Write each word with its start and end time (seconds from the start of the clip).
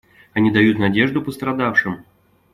Они 0.33 0.49
дают 0.49 0.79
надежду 0.79 1.21
пострадавшим. 1.21 2.05